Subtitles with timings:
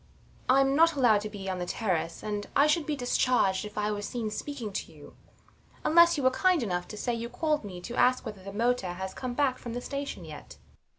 [0.49, 3.91] I'm not allowed to be on the terrace; and I should be discharged if I
[3.91, 5.15] were seen speaking to you,
[5.83, 8.93] unless you were kind enough to say you called me to ask whether the motor
[8.93, 10.57] has come back from the station yet.